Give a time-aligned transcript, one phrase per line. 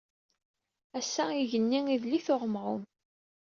[0.99, 2.83] Ass-a, igenni idel-it uɣemɣum.